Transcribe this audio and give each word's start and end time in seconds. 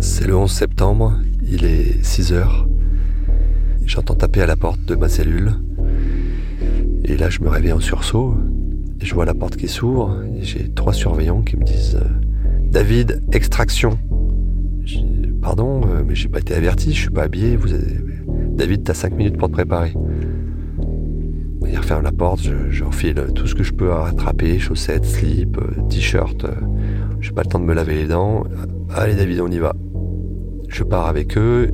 C'est 0.00 0.26
le 0.26 0.36
11 0.36 0.50
septembre, 0.50 1.14
il 1.42 1.64
est 1.64 2.04
6 2.04 2.32
heures. 2.32 2.68
J'entends 3.84 4.14
taper 4.14 4.42
à 4.42 4.46
la 4.46 4.54
porte 4.54 4.84
de 4.84 4.94
ma 4.94 5.08
cellule. 5.08 5.52
Et 7.04 7.16
là, 7.16 7.30
je 7.30 7.40
me 7.40 7.48
réveille 7.48 7.72
en 7.72 7.80
sursaut. 7.80 8.34
Je 9.00 9.14
vois 9.14 9.24
la 9.24 9.34
porte 9.34 9.56
qui 9.56 9.66
s'ouvre. 9.66 10.22
J'ai 10.40 10.70
trois 10.70 10.92
surveillants 10.92 11.42
qui 11.42 11.56
me 11.56 11.64
disent 11.64 11.96
euh, 11.96 12.08
David, 12.70 13.22
extraction. 13.32 13.98
Pardon, 15.42 15.80
euh, 15.86 16.02
mais 16.06 16.14
j'ai 16.14 16.28
pas 16.28 16.40
été 16.40 16.54
averti, 16.54 16.92
je 16.92 17.00
suis 17.00 17.10
pas 17.10 17.24
habillé. 17.24 17.56
Vous 17.56 17.68
David, 18.52 18.84
t'as 18.84 18.94
5 18.94 19.14
minutes 19.14 19.36
pour 19.36 19.48
te 19.48 19.54
préparer. 19.54 19.94
Il 21.66 21.76
referme 21.76 22.02
la 22.02 22.12
porte, 22.12 22.48
j'enfile 22.70 23.26
tout 23.34 23.46
ce 23.46 23.54
que 23.54 23.62
je 23.62 23.72
peux 23.72 23.90
à 23.92 24.04
rattraper, 24.04 24.58
chaussettes, 24.58 25.04
slip, 25.04 25.58
euh, 25.58 25.82
t-shirt. 25.88 26.46
J'ai 27.20 27.32
pas 27.32 27.42
le 27.42 27.48
temps 27.48 27.58
de 27.58 27.64
me 27.64 27.74
laver 27.74 27.94
les 27.94 28.06
dents. 28.06 28.44
Allez 28.94 29.14
David, 29.14 29.40
on 29.40 29.50
y 29.50 29.58
va. 29.58 29.74
Je 30.68 30.84
pars 30.84 31.06
avec 31.06 31.36
eux, 31.36 31.70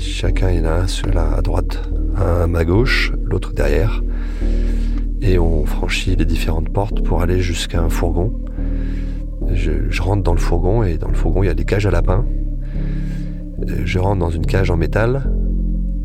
chacun 0.00 0.50
il 0.50 0.58
y 0.58 0.60
en 0.60 0.64
a 0.64 0.72
un 0.72 0.86
seul 0.86 1.16
à 1.16 1.40
droite, 1.42 1.88
un 2.16 2.42
à 2.42 2.46
ma 2.46 2.64
gauche, 2.64 3.12
l'autre 3.24 3.52
derrière. 3.52 4.02
Et 5.20 5.38
on 5.38 5.66
franchit 5.66 6.16
les 6.16 6.24
différentes 6.24 6.70
portes 6.70 7.02
pour 7.02 7.20
aller 7.20 7.40
jusqu'à 7.40 7.82
un 7.82 7.90
fourgon. 7.90 8.32
Je, 9.52 10.02
rentre 10.02 10.22
dans 10.22 10.32
le 10.32 10.40
fourgon 10.40 10.82
et 10.82 10.96
dans 10.96 11.08
le 11.08 11.14
fourgon 11.14 11.42
il 11.42 11.46
y 11.46 11.50
a 11.50 11.54
des 11.54 11.64
cages 11.64 11.86
à 11.86 11.90
lapins. 11.90 12.24
Je 13.84 13.98
rentre 13.98 14.20
dans 14.20 14.30
une 14.30 14.46
cage 14.46 14.70
en 14.70 14.76
métal. 14.76 15.30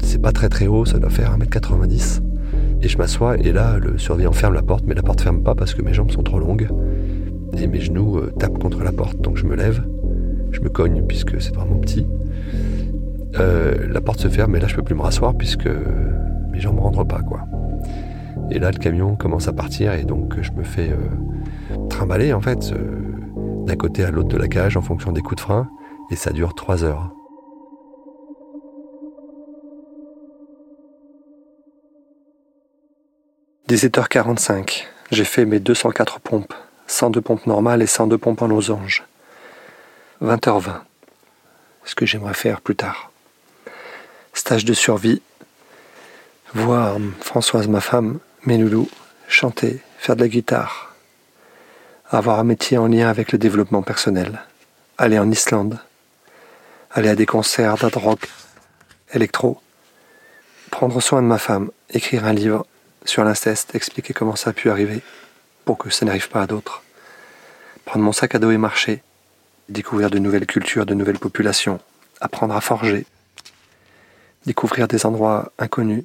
C'est 0.03 0.21
pas 0.21 0.31
très 0.31 0.49
très 0.49 0.67
haut, 0.67 0.85
ça 0.85 0.99
doit 0.99 1.09
faire 1.09 1.37
1m90. 1.37 2.21
Et 2.81 2.89
je 2.89 2.97
m'assois 2.97 3.37
et 3.37 3.53
là 3.53 3.79
le 3.79 3.97
surveillant 3.97 4.33
ferme 4.33 4.53
la 4.53 4.63
porte, 4.63 4.83
mais 4.85 4.95
la 4.95 5.01
porte 5.01 5.21
ferme 5.21 5.41
pas 5.43 5.55
parce 5.55 5.73
que 5.73 5.81
mes 5.81 5.93
jambes 5.93 6.11
sont 6.11 6.23
trop 6.23 6.39
longues. 6.39 6.67
Et 7.57 7.67
mes 7.67 7.79
genoux 7.79 8.17
euh, 8.17 8.33
tapent 8.37 8.59
contre 8.59 8.83
la 8.83 8.91
porte, 8.91 9.21
donc 9.21 9.37
je 9.37 9.45
me 9.45 9.55
lève. 9.55 9.83
Je 10.51 10.59
me 10.59 10.69
cogne 10.69 11.03
puisque 11.07 11.41
c'est 11.41 11.55
vraiment 11.55 11.77
petit. 11.77 12.05
Euh, 13.39 13.87
la 13.89 14.01
porte 14.01 14.19
se 14.19 14.27
ferme 14.27 14.55
et 14.55 14.59
là 14.59 14.67
je 14.67 14.75
peux 14.75 14.83
plus 14.83 14.95
me 14.95 15.01
rasseoir 15.01 15.33
puisque 15.35 15.67
mes 16.51 16.59
jambes 16.59 16.75
ne 16.75 16.81
rentrent 16.81 17.03
pas. 17.03 17.21
Et 18.51 18.59
là 18.59 18.71
le 18.71 18.77
camion 18.77 19.15
commence 19.15 19.47
à 19.47 19.53
partir 19.53 19.93
et 19.93 20.03
donc 20.03 20.39
je 20.41 20.51
me 20.51 20.63
fais 20.63 20.89
euh, 20.89 21.77
trimballer 21.89 22.33
en 22.33 22.41
fait 22.41 22.71
euh, 22.71 23.65
d'un 23.65 23.75
côté 23.75 24.03
à 24.03 24.11
l'autre 24.11 24.29
de 24.29 24.37
la 24.37 24.47
cage 24.47 24.77
en 24.77 24.81
fonction 24.81 25.11
des 25.11 25.21
coups 25.21 25.37
de 25.37 25.41
frein 25.41 25.67
et 26.11 26.15
ça 26.15 26.31
dure 26.31 26.53
trois 26.53 26.83
heures. 26.83 27.11
«17h45, 33.69 34.83
j'ai 35.11 35.23
fait 35.23 35.45
mes 35.45 35.59
204 35.59 36.19
pompes, 36.19 36.53
102 36.87 37.21
pompes 37.21 37.47
normales 37.47 37.81
et 37.81 37.87
102 37.87 38.17
pompes 38.17 38.41
en 38.41 38.47
losange. 38.47 39.05
20h20, 40.21 40.81
ce 41.85 41.95
que 41.95 42.05
j'aimerais 42.05 42.33
faire 42.33 42.61
plus 42.61 42.75
tard. 42.75 43.11
Stage 44.33 44.65
de 44.65 44.73
survie, 44.73 45.21
voir 46.53 46.97
Françoise, 47.21 47.67
ma 47.67 47.81
femme, 47.81 48.19
mes 48.45 48.57
loulous, 48.57 48.89
chanter, 49.27 49.79
faire 49.97 50.15
de 50.15 50.21
la 50.21 50.27
guitare, 50.27 50.95
avoir 52.09 52.39
un 52.39 52.43
métier 52.43 52.77
en 52.77 52.87
lien 52.87 53.09
avec 53.09 53.31
le 53.31 53.37
développement 53.37 53.81
personnel, 53.81 54.41
aller 54.97 55.19
en 55.19 55.29
Islande, 55.31 55.79
aller 56.91 57.09
à 57.09 57.15
des 57.15 57.25
concerts 57.25 57.77
d'art 57.77 58.01
rock, 58.01 58.29
électro, 59.13 59.61
prendre 60.69 60.99
soin 61.01 61.21
de 61.21 61.27
ma 61.27 61.37
femme, 61.37 61.71
écrire 61.89 62.25
un 62.25 62.33
livre 62.33 62.65
sur 63.05 63.23
l'inceste, 63.23 63.75
expliquer 63.75 64.13
comment 64.13 64.35
ça 64.35 64.51
a 64.51 64.53
pu 64.53 64.69
arriver 64.69 65.01
pour 65.65 65.77
que 65.77 65.89
ça 65.89 66.05
n'arrive 66.05 66.29
pas 66.29 66.41
à 66.41 66.47
d'autres, 66.47 66.83
prendre 67.85 68.05
mon 68.05 68.11
sac 68.11 68.35
à 68.35 68.39
dos 68.39 68.51
et 68.51 68.57
marcher, 68.57 69.01
découvrir 69.69 70.09
de 70.09 70.19
nouvelles 70.19 70.45
cultures, 70.45 70.85
de 70.85 70.93
nouvelles 70.93 71.19
populations, 71.19 71.79
apprendre 72.21 72.55
à 72.55 72.61
forger, 72.61 73.05
découvrir 74.45 74.87
des 74.87 75.05
endroits 75.05 75.51
inconnus. 75.59 76.03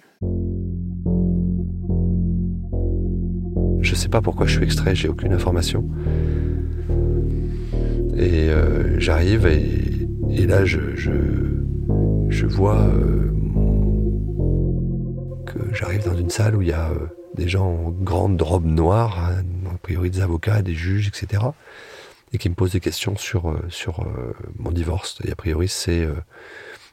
Je 3.80 3.94
sais 3.94 4.08
pas 4.08 4.20
pourquoi 4.20 4.46
je 4.46 4.56
suis 4.56 4.64
extrait, 4.64 4.94
j'ai 4.94 5.08
aucune 5.08 5.32
information. 5.32 5.88
Et 8.16 8.50
euh, 8.50 8.98
j'arrive 8.98 9.46
et, 9.46 10.46
là 10.46 10.64
je, 10.64 10.96
je, 10.96 12.46
vois 12.46 12.78
euh, 12.78 13.30
que 15.46 15.72
j'arrive 15.72 16.04
dans 16.04 16.16
une 16.16 16.30
salle 16.30 16.56
où 16.56 16.62
il 16.62 16.68
y 16.68 16.72
a 16.72 16.90
euh, 16.90 17.06
des 17.36 17.48
gens 17.48 17.66
en 17.66 17.90
grande 17.90 18.40
robe 18.42 18.66
noire, 18.66 19.30
hein, 19.30 19.44
a 19.72 19.78
priori 19.78 20.10
des 20.10 20.20
avocats, 20.20 20.62
des 20.62 20.74
juges, 20.74 21.08
etc. 21.08 21.42
Et 22.32 22.38
qui 22.38 22.48
me 22.48 22.54
posent 22.54 22.72
des 22.72 22.80
questions 22.80 23.16
sur, 23.16 23.58
sur 23.70 24.06
mon 24.58 24.70
divorce. 24.70 25.18
Et 25.24 25.32
a 25.32 25.34
priori 25.34 25.68
c'est 25.68 26.06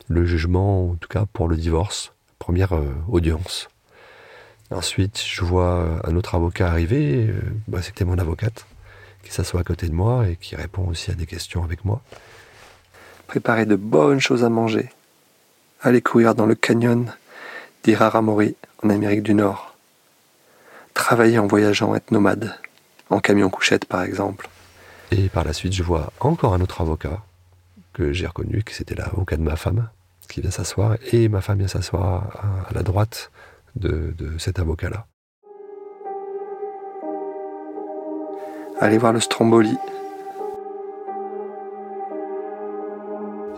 le 0.08 0.26
jugement, 0.26 0.92
en 0.92 0.96
tout 0.96 1.08
cas 1.08 1.26
pour 1.32 1.48
le 1.48 1.56
divorce, 1.56 2.14
première 2.40 2.74
euh, 2.74 2.94
audience. 3.10 3.70
Ensuite, 4.72 5.22
je 5.26 5.44
vois 5.44 6.02
un 6.04 6.16
autre 6.16 6.36
avocat 6.36 6.68
arriver, 6.68 7.28
euh, 7.28 7.40
bah, 7.68 7.82
c'était 7.82 8.06
mon 8.06 8.18
avocate, 8.18 8.66
qui 9.24 9.32
s'assoit 9.32 9.62
à 9.62 9.64
côté 9.64 9.88
de 9.88 9.94
moi 9.94 10.28
et 10.28 10.36
qui 10.36 10.56
répond 10.56 10.88
aussi 10.88 11.12
à 11.12 11.14
des 11.14 11.26
questions 11.26 11.64
avec 11.64 11.86
moi. 11.86 12.02
Préparer 13.28 13.66
de 13.66 13.76
bonnes 13.76 14.20
choses 14.20 14.44
à 14.44 14.50
manger. 14.50 14.90
Aller 15.82 16.02
courir 16.02 16.36
dans 16.36 16.46
le 16.46 16.56
canyon 16.56 17.12
d'Iraramori 17.84 18.56
en 18.84 18.90
Amérique 18.90 19.24
du 19.24 19.34
Nord. 19.34 19.76
Travailler 20.94 21.40
en 21.40 21.48
voyageant, 21.48 21.96
être 21.96 22.12
nomade, 22.12 22.56
en 23.10 23.20
camion 23.20 23.50
couchette 23.50 23.86
par 23.86 24.04
exemple. 24.04 24.50
Et 25.12 25.30
par 25.30 25.44
la 25.44 25.54
suite, 25.54 25.74
je 25.74 25.84
vois 25.84 26.12
encore 26.20 26.54
un 26.54 26.62
autre 26.62 26.82
avocat 26.82 27.22
que 27.94 28.12
j'ai 28.12 28.28
reconnu, 28.28 28.64
que 28.64 28.74
c'était 28.74 28.96
l'avocat 28.96 29.38
de 29.38 29.42
ma 29.42 29.56
femme, 29.56 29.90
qui 30.28 30.42
vient 30.42 30.52
s'asseoir, 30.52 30.98
et 31.12 31.30
ma 31.30 31.42
femme 31.42 31.60
vient 31.60 31.68
s'asseoir 31.68 32.66
à, 32.70 32.74
la 32.74 32.84
droite 32.84 33.32
de, 33.76 34.14
cet 34.38 34.60
avocat-là. 34.60 35.06
Allez 38.80 38.98
voir 38.98 39.14
le 39.14 39.22
Stromboli. 39.22 39.78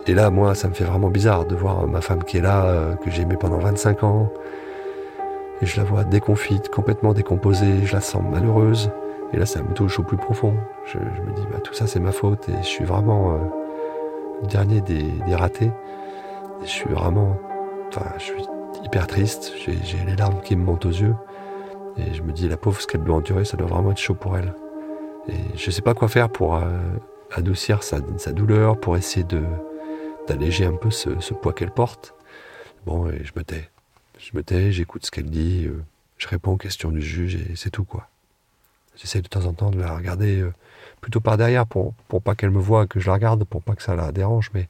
Et 0.06 0.14
là, 0.14 0.30
moi, 0.30 0.54
ça 0.54 0.68
me 0.68 0.74
fait 0.74 0.84
vraiment 0.84 1.10
bizarre 1.10 1.44
de 1.44 1.54
voir 1.54 1.86
ma 1.86 2.00
femme 2.00 2.24
qui 2.24 2.38
est 2.38 2.40
là, 2.40 2.64
euh, 2.66 2.94
que 2.94 3.10
j'ai 3.10 3.22
aimée 3.22 3.36
pendant 3.38 3.58
25 3.58 4.04
ans. 4.04 4.32
Et 5.60 5.66
je 5.66 5.76
la 5.76 5.84
vois 5.84 6.04
déconfite, 6.04 6.68
complètement 6.68 7.12
décomposée, 7.12 7.84
je 7.84 7.92
la 7.92 8.00
sens 8.00 8.22
malheureuse. 8.22 8.90
Et 9.32 9.36
là, 9.36 9.46
ça 9.46 9.62
me 9.62 9.74
touche 9.74 9.98
au 9.98 10.02
plus 10.02 10.16
profond. 10.16 10.54
Je, 10.86 10.98
me 10.98 11.34
dis, 11.34 11.42
bah, 11.52 11.60
tout 11.62 11.74
ça, 11.74 11.86
c'est 11.86 12.00
ma 12.00 12.12
faute 12.12 12.48
et 12.48 12.56
je 12.62 12.66
suis 12.66 12.84
vraiment 12.84 13.34
euh, 13.34 13.38
le 14.42 14.48
dernier 14.48 14.80
des, 14.80 15.34
ratés. 15.34 15.70
Je 16.62 16.68
suis 16.68 16.88
vraiment. 16.88 17.36
Enfin, 17.88 18.10
je 18.18 18.24
suis 18.24 18.46
hyper 18.84 19.06
triste. 19.06 19.52
J'ai 19.64 20.04
les 20.06 20.16
larmes 20.16 20.40
qui 20.40 20.56
me 20.56 20.64
montent 20.64 20.86
aux 20.86 20.90
yeux. 20.90 21.14
Et 21.98 22.14
je 22.14 22.22
me 22.22 22.32
dis, 22.32 22.48
la 22.48 22.56
pauvre, 22.56 22.80
ce 22.80 22.86
qu'elle 22.86 23.02
doit 23.02 23.16
endurer, 23.16 23.44
ça 23.44 23.56
doit 23.56 23.66
vraiment 23.66 23.90
être 23.90 23.98
chaud 23.98 24.14
pour 24.14 24.36
elle. 24.36 24.54
Et 25.28 25.56
je 25.56 25.66
ne 25.66 25.72
sais 25.72 25.82
pas 25.82 25.94
quoi 25.94 26.08
faire 26.08 26.30
pour 26.30 26.56
euh, 26.56 26.62
adoucir 27.32 27.82
sa, 27.82 28.00
douleur, 28.32 28.78
pour 28.80 28.96
essayer 28.96 29.26
d'alléger 30.26 30.64
un 30.64 30.74
peu 30.74 30.90
ce, 30.90 31.10
poids 31.34 31.52
qu'elle 31.52 31.70
porte. 31.70 32.14
Bon, 32.86 33.08
et 33.08 33.24
je 33.24 33.32
me 33.36 33.42
tais. 33.42 33.68
Je 34.18 34.36
me 34.36 34.42
tais, 34.42 34.72
j'écoute 34.72 35.04
ce 35.04 35.10
qu'elle 35.10 35.30
dit, 35.30 35.66
euh, 35.66 35.82
je 36.16 36.28
réponds 36.28 36.52
aux 36.52 36.56
questions 36.56 36.90
du 36.90 37.02
juge 37.02 37.36
et 37.36 37.56
c'est 37.56 37.70
tout, 37.70 37.84
quoi. 37.84 38.08
J'essaie 38.98 39.22
de 39.22 39.28
temps 39.28 39.46
en 39.46 39.52
temps 39.52 39.70
de 39.70 39.78
la 39.78 39.94
regarder 39.94 40.40
euh, 40.40 40.52
plutôt 41.00 41.20
par 41.20 41.36
derrière 41.36 41.66
pour, 41.66 41.94
pour 42.08 42.20
pas 42.20 42.34
qu'elle 42.34 42.50
me 42.50 42.58
voie, 42.58 42.86
que 42.86 43.00
je 43.00 43.06
la 43.06 43.14
regarde, 43.14 43.44
pour 43.44 43.62
pas 43.62 43.74
que 43.74 43.82
ça 43.82 43.94
la 43.94 44.12
dérange, 44.12 44.50
mais 44.54 44.68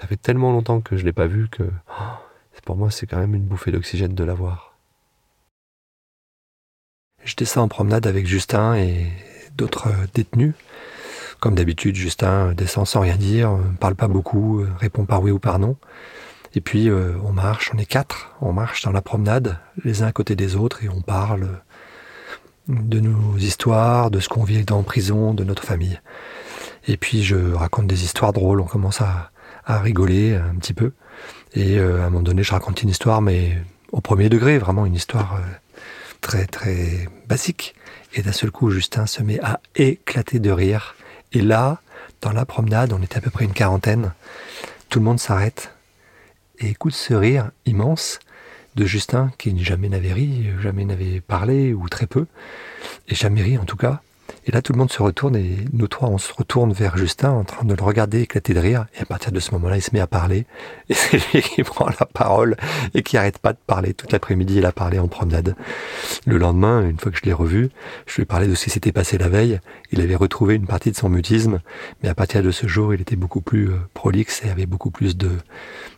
ça 0.00 0.06
fait 0.06 0.16
tellement 0.16 0.52
longtemps 0.52 0.80
que 0.80 0.96
je 0.96 1.02
ne 1.02 1.06
l'ai 1.06 1.12
pas 1.12 1.26
vu 1.26 1.48
que 1.48 1.64
oh, 1.64 2.02
pour 2.64 2.76
moi 2.76 2.90
c'est 2.90 3.06
quand 3.06 3.18
même 3.18 3.34
une 3.34 3.44
bouffée 3.44 3.72
d'oxygène 3.72 4.14
de 4.14 4.24
la 4.24 4.34
voir. 4.34 4.78
Je 7.24 7.34
descends 7.36 7.62
en 7.62 7.68
promenade 7.68 8.06
avec 8.06 8.26
Justin 8.26 8.76
et 8.76 9.06
d'autres 9.56 9.88
euh, 9.88 10.06
détenus. 10.14 10.54
Comme 11.40 11.54
d'habitude, 11.54 11.96
Justin 11.96 12.52
descend 12.52 12.86
sans 12.86 13.00
rien 13.00 13.16
dire, 13.16 13.58
parle 13.80 13.94
pas 13.94 14.08
beaucoup, 14.08 14.60
euh, 14.60 14.68
répond 14.78 15.06
par 15.06 15.22
oui 15.22 15.30
ou 15.30 15.38
par 15.38 15.58
non. 15.58 15.76
Et 16.54 16.60
puis 16.60 16.88
euh, 16.88 17.14
on 17.24 17.32
marche, 17.32 17.70
on 17.74 17.78
est 17.78 17.86
quatre, 17.86 18.34
on 18.40 18.52
marche 18.52 18.82
dans 18.82 18.90
la 18.90 19.02
promenade, 19.02 19.58
les 19.84 20.02
uns 20.02 20.06
à 20.06 20.12
côté 20.12 20.34
des 20.34 20.56
autres, 20.56 20.84
et 20.84 20.88
on 20.88 21.00
parle 21.00 21.60
de 22.70 23.00
nos 23.00 23.36
histoires, 23.36 24.10
de 24.10 24.20
ce 24.20 24.28
qu'on 24.28 24.44
vit 24.44 24.64
en 24.70 24.82
prison, 24.82 25.34
de 25.34 25.44
notre 25.44 25.64
famille. 25.64 26.00
Et 26.88 26.96
puis 26.96 27.22
je 27.22 27.52
raconte 27.52 27.86
des 27.86 28.04
histoires 28.04 28.32
drôles, 28.32 28.60
on 28.60 28.66
commence 28.66 29.00
à, 29.00 29.30
à 29.64 29.80
rigoler 29.80 30.34
un 30.36 30.56
petit 30.56 30.74
peu. 30.74 30.92
Et 31.54 31.78
euh, 31.78 32.02
à 32.02 32.06
un 32.06 32.10
moment 32.10 32.22
donné, 32.22 32.42
je 32.42 32.52
raconte 32.52 32.82
une 32.82 32.88
histoire, 32.88 33.22
mais 33.22 33.58
au 33.92 34.00
premier 34.00 34.28
degré, 34.28 34.58
vraiment 34.58 34.86
une 34.86 34.94
histoire 34.94 35.34
euh, 35.34 35.40
très 36.20 36.46
très 36.46 37.08
basique. 37.28 37.74
Et 38.14 38.22
d'un 38.22 38.32
seul 38.32 38.50
coup, 38.50 38.70
Justin 38.70 39.06
se 39.06 39.22
met 39.22 39.40
à 39.40 39.60
éclater 39.74 40.38
de 40.38 40.50
rire. 40.50 40.94
Et 41.32 41.40
là, 41.40 41.80
dans 42.20 42.32
la 42.32 42.44
promenade, 42.44 42.92
on 42.92 43.02
était 43.02 43.18
à 43.18 43.20
peu 43.20 43.30
près 43.30 43.44
une 43.44 43.52
quarantaine. 43.52 44.12
Tout 44.88 44.98
le 44.98 45.04
monde 45.04 45.20
s'arrête 45.20 45.72
et 46.58 46.68
écoute 46.68 46.94
ce 46.94 47.14
rire 47.14 47.50
immense 47.66 48.18
de 48.76 48.84
Justin 48.84 49.30
qui 49.38 49.56
jamais 49.64 49.88
n'avait 49.88 50.12
ri, 50.12 50.48
jamais 50.60 50.84
n'avait 50.84 51.20
parlé 51.20 51.72
ou 51.72 51.88
très 51.88 52.06
peu, 52.06 52.26
et 53.08 53.14
jamais 53.14 53.42
ri 53.42 53.58
en 53.58 53.64
tout 53.64 53.76
cas. 53.76 54.00
Et 54.46 54.52
là, 54.52 54.62
tout 54.62 54.72
le 54.72 54.78
monde 54.78 54.90
se 54.90 55.02
retourne 55.02 55.36
et 55.36 55.56
nous 55.72 55.88
trois, 55.88 56.08
on 56.08 56.18
se 56.18 56.32
retourne 56.32 56.72
vers 56.72 56.96
Justin 56.96 57.30
en 57.30 57.44
train 57.44 57.64
de 57.64 57.74
le 57.74 57.82
regarder 57.82 58.22
éclater 58.22 58.54
de 58.54 58.60
rire. 58.60 58.86
Et 58.96 59.02
à 59.02 59.04
partir 59.04 59.32
de 59.32 59.40
ce 59.40 59.52
moment-là, 59.52 59.76
il 59.76 59.82
se 59.82 59.90
met 59.92 60.00
à 60.00 60.06
parler. 60.06 60.46
Et 60.88 60.94
c'est 60.94 61.18
lui 61.32 61.42
qui 61.42 61.62
prend 61.62 61.88
la 61.88 62.06
parole 62.06 62.56
et 62.94 63.02
qui 63.02 63.16
arrête 63.16 63.38
pas 63.38 63.52
de 63.52 63.58
parler. 63.66 63.94
Toute 63.94 64.12
l'après-midi, 64.12 64.56
il 64.56 64.66
a 64.66 64.72
parlé 64.72 64.98
en 64.98 65.08
promenade. 65.08 65.54
Le 66.26 66.38
lendemain, 66.38 66.88
une 66.88 66.98
fois 66.98 67.12
que 67.12 67.18
je 67.18 67.24
l'ai 67.24 67.32
revu, 67.32 67.70
je 68.06 68.16
lui 68.16 68.22
ai 68.22 68.26
parlé 68.26 68.46
de 68.46 68.54
ce 68.54 68.64
qui 68.64 68.70
s'était 68.70 68.92
passé 68.92 69.18
la 69.18 69.28
veille. 69.28 69.60
Il 69.92 70.00
avait 70.00 70.16
retrouvé 70.16 70.54
une 70.54 70.66
partie 70.66 70.90
de 70.90 70.96
son 70.96 71.08
mutisme. 71.08 71.60
Mais 72.02 72.08
à 72.08 72.14
partir 72.14 72.42
de 72.42 72.50
ce 72.50 72.66
jour, 72.66 72.94
il 72.94 73.00
était 73.00 73.16
beaucoup 73.16 73.40
plus 73.40 73.70
euh, 73.70 73.78
prolixe 73.94 74.42
et 74.44 74.50
avait 74.50 74.66
beaucoup 74.66 74.90
plus 74.90 75.16
de, 75.16 75.30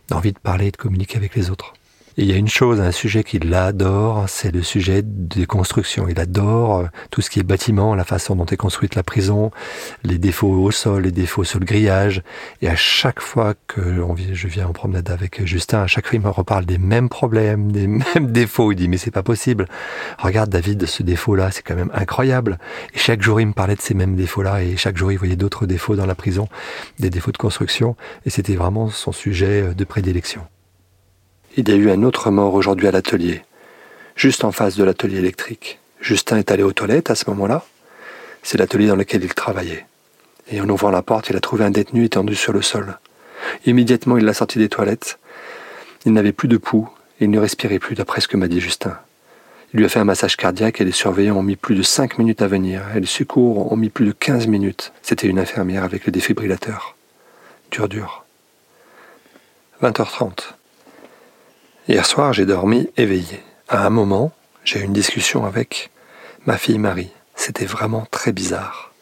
d'envie 0.09 0.33
de 0.33 0.39
parler 0.39 0.67
et 0.67 0.71
de 0.71 0.77
communiquer 0.77 1.17
avec 1.17 1.35
les 1.35 1.49
autres 1.49 1.73
il 2.15 2.25
y 2.25 2.31
a 2.31 2.35
une 2.35 2.47
chose, 2.47 2.79
un 2.79 2.91
sujet 2.91 3.23
qu'il 3.23 3.51
adore, 3.55 4.25
c'est 4.27 4.51
le 4.51 4.61
sujet 4.61 5.01
des 5.03 5.47
constructions. 5.47 6.07
Il 6.07 6.19
adore 6.19 6.77
euh, 6.77 6.85
tout 7.09 7.21
ce 7.21 7.31
qui 7.31 7.39
est 7.39 7.43
bâtiment, 7.43 7.95
la 7.95 8.03
façon 8.03 8.35
dont 8.35 8.45
est 8.45 8.57
construite 8.57 8.93
la 8.93 9.01
prison, 9.01 9.49
les 10.03 10.19
défauts 10.19 10.47
au 10.47 10.69
sol, 10.69 11.03
les 11.03 11.11
défauts 11.11 11.43
sur 11.43 11.59
le 11.59 11.65
grillage. 11.65 12.21
Et 12.61 12.69
à 12.69 12.75
chaque 12.75 13.19
fois 13.19 13.55
que 13.67 13.81
je 14.33 14.47
viens 14.47 14.67
en 14.67 14.73
promenade 14.73 15.09
avec 15.09 15.43
Justin, 15.45 15.81
à 15.81 15.87
chaque 15.87 16.05
fois 16.05 16.15
il 16.15 16.21
me 16.21 16.29
reparle 16.29 16.65
des 16.65 16.77
mêmes 16.77 17.09
problèmes, 17.09 17.71
des 17.71 17.87
mêmes 17.87 18.31
défauts. 18.31 18.71
Il 18.71 18.75
dit 18.75 18.87
mais 18.87 18.97
c'est 18.97 19.09
pas 19.09 19.23
possible. 19.23 19.67
Regarde 20.19 20.51
David, 20.51 20.85
ce 20.85 21.01
défaut-là, 21.01 21.49
c'est 21.49 21.63
quand 21.63 21.75
même 21.75 21.91
incroyable. 21.95 22.59
Et 22.93 22.99
chaque 22.99 23.23
jour 23.23 23.41
il 23.41 23.47
me 23.47 23.53
parlait 23.53 23.75
de 23.75 23.81
ces 23.81 23.95
mêmes 23.95 24.15
défauts-là 24.15 24.61
et 24.61 24.77
chaque 24.77 24.97
jour 24.97 25.11
il 25.11 25.17
voyait 25.17 25.35
d'autres 25.35 25.65
défauts 25.65 25.95
dans 25.95 26.05
la 26.05 26.15
prison, 26.15 26.47
des 26.99 27.09
défauts 27.09 27.31
de 27.31 27.37
construction. 27.37 27.95
Et 28.27 28.29
c'était 28.29 28.55
vraiment 28.55 28.89
son 28.89 29.11
sujet 29.11 29.73
de 29.73 29.83
prédilection. 29.83 30.43
Il 31.55 31.69
y 31.69 31.71
a 31.71 31.75
eu 31.75 31.91
un 31.91 32.01
autre 32.01 32.31
mort 32.31 32.55
aujourd'hui 32.55 32.87
à 32.87 32.91
l'atelier, 32.91 33.43
juste 34.15 34.43
en 34.43 34.51
face 34.51 34.75
de 34.75 34.83
l'atelier 34.83 35.19
électrique. 35.19 35.77
Justin 36.01 36.37
est 36.37 36.49
allé 36.49 36.63
aux 36.63 36.73
toilettes 36.73 37.11
à 37.11 37.15
ce 37.15 37.29
moment-là. 37.29 37.63
C'est 38.41 38.57
l'atelier 38.57 38.87
dans 38.87 38.95
lequel 38.95 39.23
il 39.23 39.35
travaillait. 39.35 39.85
Et 40.51 40.61
en 40.61 40.69
ouvrant 40.69 40.89
la 40.89 41.03
porte, 41.03 41.29
il 41.29 41.35
a 41.35 41.39
trouvé 41.39 41.63
un 41.63 41.69
détenu 41.69 42.05
étendu 42.05 42.33
sur 42.33 42.53
le 42.53 42.63
sol. 42.63 42.97
Immédiatement, 43.67 44.17
il 44.17 44.25
l'a 44.25 44.33
sorti 44.33 44.57
des 44.57 44.67
toilettes. 44.67 45.19
Il 46.07 46.13
n'avait 46.13 46.31
plus 46.31 46.47
de 46.47 46.57
pouls 46.57 46.89
et 47.19 47.25
il 47.25 47.29
ne 47.29 47.39
respirait 47.39 47.77
plus, 47.77 47.93
d'après 47.93 48.19
ce 48.19 48.27
que 48.27 48.35
m'a 48.35 48.47
dit 48.47 48.59
Justin. 48.59 48.97
Il 49.73 49.77
lui 49.77 49.85
a 49.85 49.89
fait 49.89 49.99
un 49.99 50.05
massage 50.05 50.37
cardiaque 50.37 50.81
et 50.81 50.85
les 50.85 50.91
surveillants 50.91 51.37
ont 51.37 51.43
mis 51.43 51.55
plus 51.55 51.75
de 51.75 51.83
5 51.83 52.17
minutes 52.17 52.41
à 52.41 52.47
venir 52.47 52.81
et 52.95 52.99
les 52.99 53.05
secours 53.05 53.71
ont 53.71 53.77
mis 53.77 53.89
plus 53.89 54.07
de 54.07 54.11
15 54.11 54.47
minutes. 54.47 54.91
C'était 55.03 55.27
une 55.27 55.37
infirmière 55.37 55.83
avec 55.83 56.07
le 56.07 56.11
défibrillateur. 56.11 56.95
Dur, 57.69 57.87
dur. 57.87 58.25
20h30. 59.83 60.55
Hier 61.89 62.05
soir, 62.05 62.31
j'ai 62.31 62.45
dormi 62.45 62.89
éveillé. 62.95 63.43
À 63.67 63.85
un 63.85 63.89
moment, 63.89 64.31
j'ai 64.63 64.79
eu 64.79 64.83
une 64.83 64.93
discussion 64.93 65.45
avec 65.45 65.91
ma 66.45 66.57
fille 66.57 66.77
Marie. 66.77 67.11
C'était 67.35 67.65
vraiment 67.65 68.07
très 68.09 68.31
bizarre. 68.31 68.93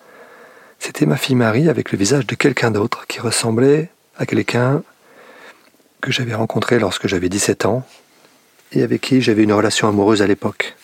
C'était 0.80 1.06
ma 1.06 1.18
fille 1.18 1.36
Marie 1.36 1.70
avec 1.70 1.92
le 1.92 1.98
visage 2.00 2.26
de 2.26 2.34
quelqu'un 2.34 2.72
d'autre 2.72 3.06
qui 3.06 3.20
ressemblait 3.20 3.92
à 4.18 4.26
quelqu'un 4.26 4.82
que 6.02 6.12
j'avais 6.12 6.34
rencontré 6.34 6.80
lorsque 6.80 7.08
j'avais 7.08 7.30
17 7.30 7.66
ans 7.66 7.86
et 8.72 8.82
avec 8.82 9.02
qui 9.02 9.22
j'avais 9.22 9.44
une 9.44 9.54
relation 9.54 9.88
amoureuse 9.88 10.24
à 10.24 10.28
l'époque. 10.28 10.76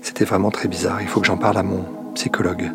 C'était 0.00 0.24
vraiment 0.24 0.50
très 0.50 0.68
bizarre. 0.68 1.02
Il 1.02 1.08
faut 1.08 1.20
que 1.20 1.26
j'en 1.26 1.36
parle 1.36 1.58
à 1.58 1.62
mon 1.62 1.84
psychologue. 2.14 2.70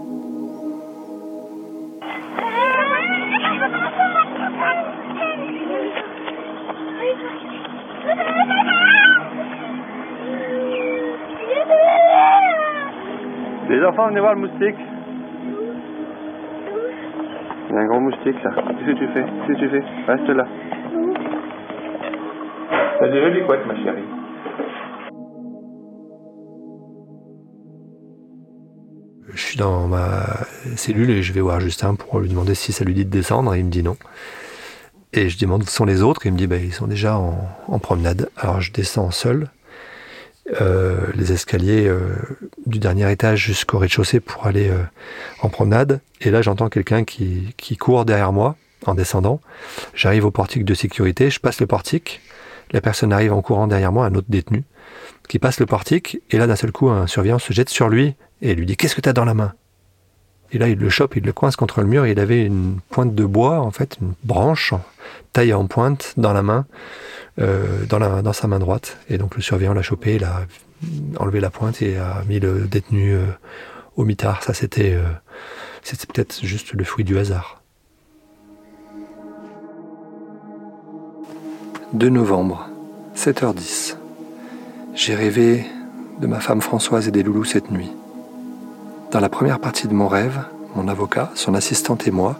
Les 13.71 13.81
enfants, 13.85 14.09
venez 14.09 14.19
voir 14.19 14.35
le 14.35 14.41
moustique. 14.41 14.75
Il 17.69 17.73
y 17.73 17.77
a 17.77 17.79
un 17.79 17.87
gros 17.87 18.01
moustique 18.01 18.43
là. 18.43 18.51
Qu'est-ce 18.53 18.85
que 18.85 18.97
tu 18.99 19.07
fais? 19.13 19.23
Qu'est-ce 19.23 19.47
que 19.47 19.59
tu 19.59 19.69
fais? 19.69 19.83
Reste 20.11 20.27
là. 20.27 20.45
T'as 22.99 23.07
des 23.07 23.21
jolies 23.21 23.45
couettes, 23.45 23.65
ma 23.65 23.75
chérie? 23.77 24.03
Je 29.33 29.41
suis 29.41 29.57
dans 29.57 29.87
ma 29.87 30.25
cellule 30.75 31.09
et 31.09 31.23
je 31.23 31.31
vais 31.31 31.39
voir 31.39 31.61
Justin 31.61 31.95
pour 31.95 32.19
lui 32.19 32.27
demander 32.27 32.55
si 32.55 32.73
ça 32.73 32.83
lui 32.83 32.93
dit 32.93 33.05
de 33.05 33.09
descendre 33.09 33.55
et 33.55 33.59
il 33.59 33.65
me 33.65 33.71
dit 33.71 33.83
non. 33.83 33.95
Et 35.13 35.29
je 35.29 35.39
demande 35.39 35.63
où 35.63 35.65
sont 35.65 35.85
les 35.85 36.03
autres? 36.03 36.25
Et 36.25 36.29
il 36.29 36.33
me 36.33 36.37
dit 36.37 36.47
bah, 36.47 36.57
ils 36.57 36.73
sont 36.73 36.87
déjà 36.87 37.17
en, 37.17 37.37
en 37.69 37.79
promenade. 37.79 38.27
Alors 38.35 38.59
je 38.59 38.73
descends 38.73 39.11
seul 39.11 39.47
euh, 40.59 40.97
les 41.13 41.31
escaliers 41.31 41.87
euh, 41.87 42.15
du 42.65 42.79
dernier 42.79 43.09
étage 43.11 43.39
jusqu'au 43.45 43.77
rez-de-chaussée 43.77 44.19
pour 44.19 44.47
aller 44.47 44.69
euh, 44.69 44.83
en 45.41 45.49
promenade. 45.49 46.01
Et 46.19 46.31
là, 46.31 46.41
j'entends 46.41 46.69
quelqu'un 46.69 47.03
qui, 47.03 47.53
qui 47.57 47.77
court 47.77 48.05
derrière 48.05 48.31
moi 48.31 48.55
en 48.85 48.95
descendant. 48.95 49.39
J'arrive 49.93 50.25
au 50.25 50.31
portique 50.31 50.65
de 50.65 50.73
sécurité, 50.73 51.29
je 51.29 51.39
passe 51.39 51.59
le 51.59 51.67
portique. 51.67 52.21
La 52.71 52.81
personne 52.81 53.13
arrive 53.13 53.33
en 53.33 53.41
courant 53.41 53.67
derrière 53.67 53.91
moi, 53.91 54.05
un 54.05 54.15
autre 54.15 54.27
détenu, 54.29 54.63
qui 55.27 55.37
passe 55.39 55.59
le 55.59 55.65
portique. 55.67 56.19
Et 56.31 56.37
là, 56.37 56.47
d'un 56.47 56.55
seul 56.55 56.71
coup, 56.71 56.89
un 56.89 57.05
surveillant 57.05 57.39
se 57.39 57.53
jette 57.53 57.69
sur 57.69 57.89
lui 57.89 58.15
et 58.41 58.55
lui 58.55 58.65
dit 58.65 58.77
Qu'est-ce 58.77 58.95
que 58.95 59.01
tu 59.01 59.09
as 59.09 59.13
dans 59.13 59.25
la 59.25 59.33
main? 59.33 59.53
Et 60.51 60.57
là, 60.57 60.67
il 60.67 60.77
le 60.77 60.89
chope, 60.89 61.15
il 61.15 61.23
le 61.23 61.33
coince 61.33 61.55
contre 61.55 61.81
le 61.81 61.87
mur. 61.87 62.05
Et 62.05 62.11
il 62.11 62.19
avait 62.19 62.45
une 62.45 62.79
pointe 62.89 63.15
de 63.15 63.25
bois, 63.25 63.59
en 63.59 63.71
fait, 63.71 63.97
une 64.01 64.13
branche 64.23 64.73
taillée 65.33 65.53
en 65.53 65.67
pointe 65.67 66.13
dans 66.17 66.33
la 66.33 66.43
main. 66.43 66.65
Euh, 67.39 67.85
dans, 67.85 68.33
sa 68.33 68.47
main 68.47 68.59
droite. 68.59 68.97
Et 69.09 69.17
donc 69.17 69.37
le 69.37 69.41
surveillant 69.41 69.73
l'a 69.73 69.81
chopé, 69.81 70.15
il 70.15 70.25
a 70.25 70.45
enlevé 71.17 71.39
la 71.39 71.49
pointe 71.49 71.81
et 71.81 71.97
a 71.97 72.23
mis 72.27 72.41
le 72.41 72.67
détenu 72.67 73.13
euh, 73.13 73.25
au 73.95 74.03
mitard. 74.03 74.43
Ça, 74.43 74.53
c'était 74.53 74.93
euh, 74.93 75.07
c'était 75.81 76.07
peut-être 76.07 76.45
juste 76.45 76.73
le 76.73 76.83
fruit 76.83 77.05
du 77.05 77.17
hasard. 77.17 77.61
2 81.93 82.09
novembre, 82.09 82.69
7h10. 83.15 83.95
J'ai 84.93 85.15
rêvé 85.15 85.65
de 86.19 86.27
ma 86.27 86.41
femme 86.41 86.61
Françoise 86.61 87.07
et 87.07 87.11
des 87.11 87.23
loulous 87.23 87.45
cette 87.45 87.71
nuit. 87.71 87.91
Dans 89.11 89.19
la 89.19 89.27
première 89.27 89.59
partie 89.59 89.89
de 89.89 89.93
mon 89.93 90.07
rêve, 90.07 90.39
mon 90.73 90.87
avocat, 90.87 91.31
son 91.35 91.53
assistante 91.53 92.07
et 92.07 92.11
moi 92.11 92.37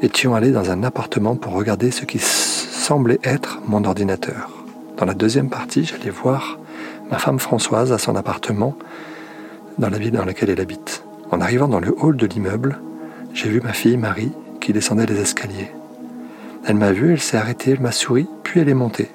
étions 0.00 0.34
allés 0.34 0.50
dans 0.50 0.70
un 0.70 0.84
appartement 0.84 1.36
pour 1.36 1.52
regarder 1.52 1.90
ce 1.90 2.06
qui 2.06 2.18
semblait 2.18 3.20
être 3.22 3.60
mon 3.66 3.84
ordinateur. 3.84 4.48
Dans 4.96 5.04
la 5.04 5.12
deuxième 5.12 5.50
partie, 5.50 5.84
j'allais 5.84 6.08
voir 6.08 6.58
ma 7.10 7.18
femme 7.18 7.38
Françoise 7.38 7.92
à 7.92 7.98
son 7.98 8.16
appartement 8.16 8.74
dans 9.76 9.90
la 9.90 9.98
ville 9.98 10.12
dans 10.12 10.24
laquelle 10.24 10.48
elle 10.48 10.62
habite. 10.62 11.04
En 11.30 11.42
arrivant 11.42 11.68
dans 11.68 11.80
le 11.80 11.94
hall 11.98 12.16
de 12.16 12.26
l'immeuble, 12.26 12.78
j'ai 13.34 13.50
vu 13.50 13.60
ma 13.60 13.74
fille 13.74 13.98
Marie 13.98 14.32
qui 14.62 14.72
descendait 14.72 15.04
les 15.04 15.20
escaliers. 15.20 15.72
Elle 16.64 16.76
m'a 16.76 16.92
vu, 16.92 17.12
elle 17.12 17.20
s'est 17.20 17.36
arrêtée, 17.36 17.72
elle 17.72 17.80
m'a 17.80 17.92
souri, 17.92 18.26
puis 18.44 18.60
elle 18.60 18.70
est 18.70 18.74
montée. 18.74 19.10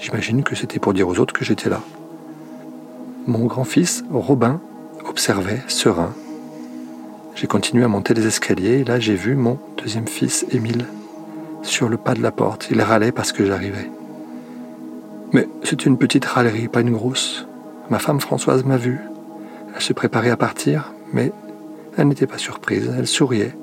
J'imagine 0.00 0.44
que 0.44 0.54
c'était 0.54 0.78
pour 0.78 0.94
dire 0.94 1.08
aux 1.08 1.18
autres 1.18 1.34
que 1.34 1.44
j'étais 1.44 1.68
là. 1.68 1.80
Mon 3.26 3.46
grand-fils, 3.46 4.04
Robin, 4.12 4.60
observait, 5.12 5.60
serein. 5.68 6.14
J'ai 7.34 7.46
continué 7.46 7.84
à 7.84 7.88
monter 7.88 8.14
les 8.14 8.26
escaliers 8.26 8.78
et 8.78 8.84
là 8.84 8.98
j'ai 8.98 9.14
vu 9.14 9.36
mon 9.36 9.58
deuxième 9.76 10.08
fils, 10.08 10.46
Émile, 10.50 10.86
sur 11.62 11.90
le 11.90 11.98
pas 11.98 12.14
de 12.14 12.22
la 12.22 12.32
porte. 12.32 12.68
Il 12.70 12.80
râlait 12.80 13.12
parce 13.12 13.30
que 13.30 13.44
j'arrivais. 13.44 13.90
Mais 15.34 15.46
c'était 15.64 15.84
une 15.84 15.98
petite 15.98 16.24
râlerie, 16.24 16.66
pas 16.66 16.80
une 16.80 16.92
grosse. 16.92 17.46
Ma 17.90 17.98
femme 17.98 18.22
Françoise 18.22 18.64
m'a 18.64 18.78
vu. 18.78 19.00
Elle 19.74 19.82
se 19.82 19.92
préparait 19.92 20.30
à 20.30 20.38
partir, 20.38 20.94
mais 21.12 21.30
elle 21.98 22.08
n'était 22.08 22.26
pas 22.26 22.38
surprise. 22.38 22.90
Elle 22.96 23.06
souriait 23.06 23.54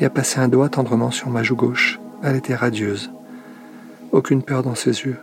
et 0.00 0.04
a 0.04 0.10
passé 0.10 0.40
un 0.40 0.48
doigt 0.48 0.70
tendrement 0.70 1.12
sur 1.12 1.30
ma 1.30 1.44
joue 1.44 1.56
gauche. 1.56 2.00
Elle 2.24 2.34
était 2.34 2.56
radieuse. 2.56 3.12
Aucune 4.10 4.42
peur 4.42 4.64
dans 4.64 4.74
ses 4.74 5.02
yeux. 5.02 5.18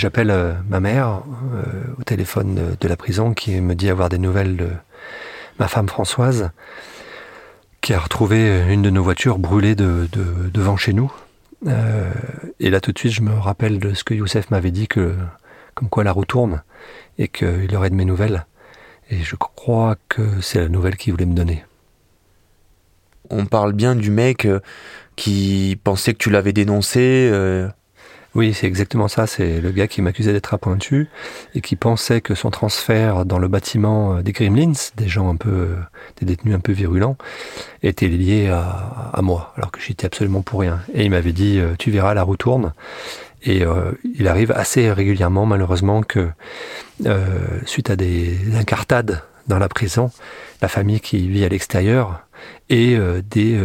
J'appelle 0.00 0.30
euh, 0.30 0.54
ma 0.66 0.80
mère 0.80 1.20
euh, 1.52 1.62
au 1.98 2.02
téléphone 2.04 2.74
de 2.80 2.88
la 2.88 2.96
prison 2.96 3.34
qui 3.34 3.60
me 3.60 3.74
dit 3.74 3.90
avoir 3.90 4.08
des 4.08 4.16
nouvelles 4.16 4.56
de 4.56 4.70
ma 5.58 5.68
femme 5.68 5.90
Françoise 5.90 6.52
qui 7.82 7.92
a 7.92 7.98
retrouvé 7.98 8.64
une 8.70 8.80
de 8.80 8.88
nos 8.88 9.02
voitures 9.02 9.38
brûlée 9.38 9.74
de, 9.74 10.08
devant 10.54 10.78
chez 10.78 10.94
nous. 10.94 11.12
Euh, 11.66 12.10
et 12.60 12.70
là, 12.70 12.80
tout 12.80 12.92
de 12.92 12.98
suite, 12.98 13.12
je 13.12 13.20
me 13.20 13.34
rappelle 13.34 13.78
de 13.78 13.92
ce 13.92 14.02
que 14.02 14.14
Youssef 14.14 14.50
m'avait 14.50 14.70
dit, 14.70 14.88
que, 14.88 15.14
comme 15.74 15.90
quoi 15.90 16.02
la 16.02 16.12
roue 16.12 16.24
tourne 16.24 16.62
et 17.18 17.28
qu'il 17.28 17.76
aurait 17.76 17.90
de 17.90 17.94
mes 17.94 18.06
nouvelles. 18.06 18.46
Et 19.10 19.18
je 19.18 19.36
crois 19.36 19.96
que 20.08 20.40
c'est 20.40 20.60
la 20.60 20.70
nouvelle 20.70 20.96
qu'il 20.96 21.12
voulait 21.12 21.26
me 21.26 21.34
donner. 21.34 21.62
On 23.28 23.44
parle 23.44 23.74
bien 23.74 23.96
du 23.96 24.10
mec 24.10 24.48
qui 25.16 25.78
pensait 25.84 26.14
que 26.14 26.18
tu 26.18 26.30
l'avais 26.30 26.54
dénoncé. 26.54 27.30
Oui, 28.36 28.54
c'est 28.54 28.68
exactement 28.68 29.08
ça. 29.08 29.26
C'est 29.26 29.60
le 29.60 29.70
gars 29.72 29.88
qui 29.88 30.02
m'accusait 30.02 30.32
d'être 30.32 30.56
pointu 30.56 31.08
et 31.54 31.60
qui 31.60 31.74
pensait 31.74 32.20
que 32.20 32.36
son 32.36 32.50
transfert 32.50 33.24
dans 33.24 33.38
le 33.38 33.48
bâtiment 33.48 34.16
euh, 34.16 34.22
des 34.22 34.30
Gremlins, 34.30 34.72
des 34.96 35.08
gens 35.08 35.28
un 35.28 35.36
peu, 35.36 35.50
euh, 35.50 35.76
des 36.20 36.26
détenus 36.26 36.54
un 36.54 36.60
peu 36.60 36.70
virulents, 36.70 37.16
était 37.82 38.06
lié 38.06 38.48
à, 38.48 39.20
moi, 39.22 39.52
alors 39.56 39.72
que 39.72 39.80
j'étais 39.80 40.06
absolument 40.06 40.42
pour 40.42 40.60
rien. 40.60 40.80
Et 40.94 41.04
il 41.04 41.10
m'avait 41.10 41.32
dit, 41.32 41.58
euh, 41.58 41.74
tu 41.76 41.90
verras, 41.90 42.14
la 42.14 42.22
roue 42.22 42.36
tourne. 42.36 42.72
Et 43.42 43.64
il 44.04 44.28
arrive 44.28 44.52
assez 44.52 44.92
régulièrement, 44.92 45.46
malheureusement, 45.46 46.02
que 46.02 46.28
suite 47.64 47.88
à 47.88 47.96
des 47.96 48.36
incartades 48.54 49.22
dans 49.48 49.58
la 49.58 49.70
prison, 49.70 50.10
la 50.60 50.68
famille 50.68 51.00
qui 51.00 51.26
vit 51.26 51.42
à 51.46 51.48
l'extérieur 51.48 52.26
et 52.68 52.98
des 53.30 53.58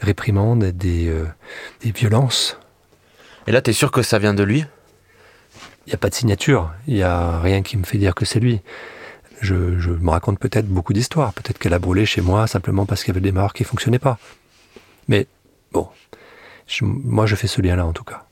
réprimandes, 0.00 0.64
des, 0.64 1.12
des 1.82 1.90
violences. 1.90 2.58
Et 3.46 3.52
là, 3.52 3.60
tu 3.60 3.70
es 3.70 3.72
sûr 3.72 3.90
que 3.90 4.02
ça 4.02 4.18
vient 4.18 4.34
de 4.34 4.42
lui? 4.42 4.64
Il 5.86 5.90
n'y 5.90 5.94
a 5.94 5.98
pas 5.98 6.10
de 6.10 6.14
signature, 6.14 6.72
il 6.86 6.94
n'y 6.94 7.02
a 7.02 7.40
rien 7.40 7.62
qui 7.62 7.76
me 7.76 7.84
fait 7.84 7.98
dire 7.98 8.14
que 8.14 8.24
c'est 8.24 8.38
lui. 8.38 8.60
Je, 9.40 9.54
me 9.54 10.10
raconte 10.10 10.38
peut-être 10.38 10.68
beaucoup 10.68 10.92
d'histoires. 10.92 11.32
Peut-être 11.32 11.58
qu'elle 11.58 11.74
a 11.74 11.80
brûlé 11.80 12.06
chez 12.06 12.20
moi 12.20 12.46
simplement 12.46 12.86
parce 12.86 13.02
qu'il 13.02 13.12
y 13.12 13.16
avait 13.16 13.20
des 13.20 13.32
morts 13.32 13.52
qui 13.52 13.64
ne 13.64 13.66
fonctionnaient 13.66 13.98
pas. 13.98 14.18
Mais 15.08 15.26
bon, 15.72 15.88
moi 16.82 17.26
je 17.26 17.34
fais 17.34 17.48
ce 17.48 17.60
lien-là 17.60 17.84
en 17.84 17.92
tout 17.92 18.04
cas. 18.04 18.24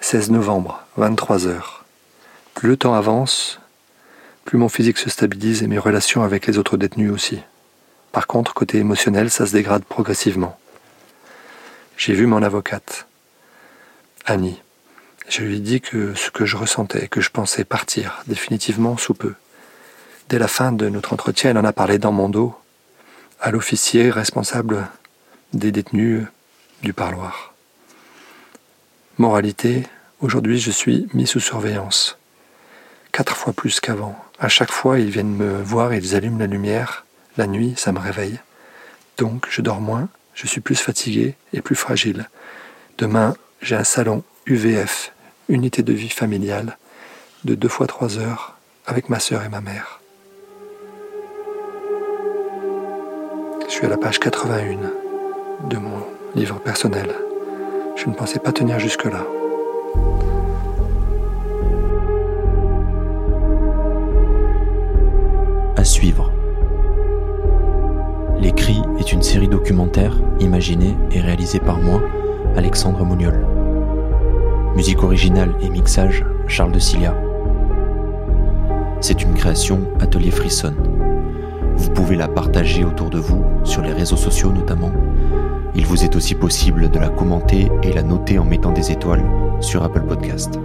16 0.00 0.30
novembre, 0.30 0.80
23 0.96 1.48
heures. 1.48 1.84
Plus 2.54 2.68
le 2.68 2.76
temps 2.76 2.94
avance, 2.94 3.58
plus 4.44 4.58
mon 4.58 4.68
physique 4.68 4.98
se 4.98 5.10
stabilise 5.10 5.64
et 5.64 5.66
mes 5.66 5.78
relations 5.78 6.22
avec 6.22 6.46
les 6.46 6.58
autres 6.58 6.76
détenus 6.76 7.10
aussi. 7.10 7.40
Par 8.12 8.28
contre, 8.28 8.54
côté 8.54 8.78
émotionnel, 8.78 9.28
ça 9.30 9.46
se 9.46 9.52
dégrade 9.52 9.82
progressivement. 9.84 10.56
J'ai 11.96 12.14
vu 12.14 12.26
mon 12.26 12.42
avocate, 12.42 13.06
Annie. 14.26 14.60
Je 15.28 15.42
lui 15.42 15.56
ai 15.56 15.60
dit 15.60 15.80
que 15.80 16.14
ce 16.14 16.30
que 16.30 16.44
je 16.44 16.56
ressentais, 16.56 17.08
que 17.08 17.20
je 17.20 17.30
pensais 17.30 17.64
partir 17.64 18.22
définitivement 18.26 18.96
sous 18.96 19.14
peu. 19.14 19.34
Dès 20.28 20.38
la 20.38 20.48
fin 20.48 20.72
de 20.72 20.88
notre 20.88 21.12
entretien, 21.12 21.50
elle 21.50 21.58
en 21.58 21.64
a 21.64 21.72
parlé 21.72 21.98
dans 21.98 22.12
mon 22.12 22.28
dos, 22.28 22.54
à 23.40 23.50
l'officier 23.50 24.10
responsable 24.10 24.88
des 25.52 25.70
détenus 25.70 26.24
du 26.82 26.92
parloir. 26.92 27.54
Moralité, 29.18 29.86
aujourd'hui 30.20 30.58
je 30.58 30.72
suis 30.72 31.06
mis 31.14 31.26
sous 31.26 31.40
surveillance. 31.40 32.18
Quatre 33.12 33.36
fois 33.36 33.52
plus 33.52 33.78
qu'avant. 33.78 34.18
À 34.40 34.48
chaque 34.48 34.72
fois, 34.72 34.98
ils 34.98 35.10
viennent 35.10 35.36
me 35.36 35.62
voir 35.62 35.94
ils 35.94 36.16
allument 36.16 36.40
la 36.40 36.48
lumière. 36.48 37.06
La 37.36 37.46
nuit, 37.46 37.74
ça 37.76 37.92
me 37.92 38.00
réveille. 38.00 38.40
Donc, 39.16 39.46
je 39.48 39.62
dors 39.62 39.80
moins, 39.80 40.08
je 40.34 40.46
suis 40.46 40.60
plus 40.60 40.76
fatigué 40.76 41.34
et 41.52 41.62
plus 41.62 41.76
fragile. 41.76 42.28
Demain, 42.98 43.34
j'ai 43.62 43.76
un 43.76 43.84
salon 43.84 44.22
UVF, 44.46 45.12
unité 45.48 45.82
de 45.82 45.92
vie 45.92 46.08
familiale, 46.08 46.76
de 47.44 47.54
deux 47.54 47.68
fois 47.68 47.86
trois 47.86 48.18
heures 48.18 48.56
avec 48.86 49.08
ma 49.08 49.20
sœur 49.20 49.42
et 49.42 49.48
ma 49.48 49.60
mère. 49.60 50.00
Je 53.66 53.72
suis 53.72 53.86
à 53.86 53.88
la 53.88 53.96
page 53.96 54.20
81 54.20 55.68
de 55.68 55.76
mon 55.78 56.06
livre 56.34 56.60
personnel. 56.60 57.14
Je 57.96 58.08
ne 58.08 58.14
pensais 58.14 58.38
pas 58.38 58.52
tenir 58.52 58.78
jusque-là. 58.78 59.24
Documentaire 69.64 70.12
imaginée 70.40 70.94
et 71.10 71.22
réalisée 71.22 71.58
par 71.58 71.78
moi, 71.78 72.02
Alexandre 72.54 73.02
Mouniol. 73.02 73.46
Musique 74.76 75.02
originale 75.02 75.54
et 75.62 75.70
mixage, 75.70 76.22
Charles 76.46 76.72
de 76.72 76.78
Cilia. 76.78 77.16
C'est 79.00 79.22
une 79.22 79.32
création 79.32 79.80
Atelier 80.00 80.30
Frisson. 80.30 80.74
Vous 81.78 81.88
pouvez 81.92 82.14
la 82.14 82.28
partager 82.28 82.84
autour 82.84 83.08
de 83.08 83.18
vous, 83.18 83.42
sur 83.64 83.80
les 83.80 83.94
réseaux 83.94 84.18
sociaux 84.18 84.52
notamment, 84.52 84.92
il 85.74 85.86
vous 85.86 86.04
est 86.04 86.14
aussi 86.14 86.34
possible 86.34 86.90
de 86.90 86.98
la 86.98 87.08
commenter 87.08 87.70
et 87.82 87.92
la 87.94 88.02
noter 88.02 88.38
en 88.38 88.44
mettant 88.44 88.72
des 88.72 88.92
étoiles 88.92 89.24
sur 89.60 89.82
Apple 89.82 90.02
Podcast. 90.02 90.60